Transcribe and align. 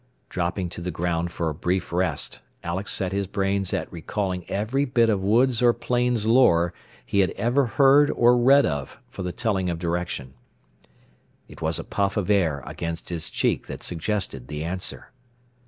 Dropping 0.29 0.67
to 0.69 0.81
the 0.81 0.89
ground 0.89 1.31
for 1.31 1.47
a 1.47 1.53
brief 1.53 1.93
rest, 1.93 2.39
Alex 2.63 2.91
set 2.91 3.11
his 3.11 3.27
brains 3.27 3.71
at 3.71 3.93
recalling 3.93 4.49
every 4.49 4.83
bit 4.83 5.11
of 5.11 5.21
woods 5.21 5.61
or 5.61 5.73
plains 5.73 6.25
lore 6.25 6.73
he 7.05 7.19
had 7.19 7.29
ever 7.37 7.67
heard 7.67 8.09
or 8.09 8.35
read 8.35 8.65
of 8.65 8.97
for 9.11 9.21
the 9.21 9.31
telling 9.31 9.69
of 9.69 9.77
direction. 9.77 10.33
It 11.47 11.61
was 11.61 11.77
a 11.77 11.83
puff 11.83 12.17
of 12.17 12.31
air 12.31 12.63
against 12.65 13.09
his 13.09 13.29
cheek 13.29 13.67
that 13.67 13.83
suggested 13.83 14.47
the 14.47 14.63
answer. 14.63 15.11